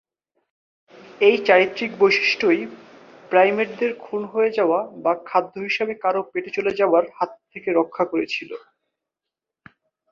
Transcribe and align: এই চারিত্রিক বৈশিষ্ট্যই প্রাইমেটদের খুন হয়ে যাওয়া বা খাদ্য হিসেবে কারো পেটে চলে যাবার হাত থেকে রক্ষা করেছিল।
এই 1.21 1.35
চারিত্রিক 1.47 1.91
বৈশিষ্ট্যই 1.99 2.61
প্রাইমেটদের 3.31 3.91
খুন 3.99 4.21
হয়ে 4.33 4.51
যাওয়া 4.57 4.79
বা 5.03 5.13
খাদ্য 5.25 5.53
হিসেবে 5.67 5.93
কারো 6.03 6.21
পেটে 6.31 6.51
চলে 6.57 6.71
যাবার 6.79 7.03
হাত 7.17 7.31
থেকে 7.51 7.69
রক্ষা 7.79 8.03
করেছিল। 8.11 8.51